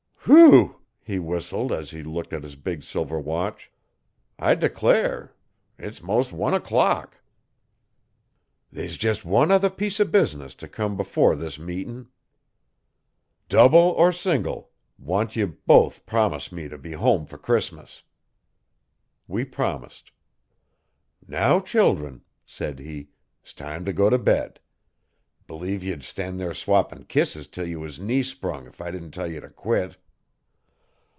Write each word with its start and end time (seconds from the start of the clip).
'Whew!' 0.27 0.75
he 1.03 1.17
whistled 1.17 1.71
as 1.71 1.89
he 1.89 2.03
looked 2.03 2.31
at 2.31 2.43
his 2.43 2.55
big 2.55 2.83
silver 2.83 3.19
watch. 3.19 3.71
'I 4.37 4.53
declare 4.53 5.33
it's 5.79 6.03
mos' 6.03 6.31
one 6.31 6.53
o'clock 6.53 7.19
They's 8.71 9.01
jes' 9.01 9.25
one 9.25 9.49
other 9.49 9.71
piece 9.71 9.99
o' 9.99 10.05
business 10.05 10.53
to 10.55 10.67
come 10.67 10.95
before 10.95 11.35
this 11.35 11.57
meetin'. 11.57 12.07
Double 13.49 13.79
or 13.97 14.11
single, 14.11 14.69
want 14.99 15.35
ye 15.35 15.41
to 15.45 15.57
both 15.65 16.05
promise 16.05 16.51
me 16.51 16.69
t'be 16.69 16.91
hum 16.93 17.25
Crissmus. 17.25 18.03
We 19.27 19.43
promised. 19.43 20.11
'Now 21.27 21.59
childern,' 21.59 22.21
said 22.45 22.77
he. 22.77 23.09
''S 23.43 23.55
time 23.55 23.85
to 23.85 23.91
go 23.91 24.07
to 24.11 24.19
bed. 24.19 24.59
B'lieve 25.47 25.83
ye'd 25.83 26.03
stan' 26.03 26.37
there 26.37 26.53
swappin' 26.53 27.05
kisses 27.05 27.47
'till 27.47 27.65
ye 27.65 27.75
was 27.75 27.97
kner 27.97 28.23
sprung 28.23 28.67
if 28.67 28.79
I 28.81 28.91
didn't 28.91 29.11
tell 29.11 29.29
ye 29.29 29.39
t' 29.39 29.47
quit. 29.47 29.97